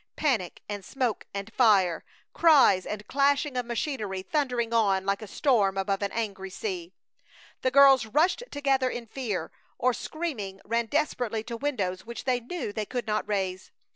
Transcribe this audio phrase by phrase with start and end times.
[0.15, 2.03] Panic and smoke and fire!
[2.33, 6.91] Cries and clashing of machinery thundering on like a storm above an angry sea!
[7.61, 12.73] The girls rushed together in fear, or, screaming, ran desperately to windows which they knew
[12.73, 13.69] they could not raise!